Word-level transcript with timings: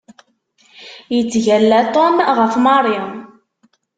Yettgalla 1.15 1.79
Tom 1.93 2.15
ɣef 2.37 2.53
Mary. 2.65 2.97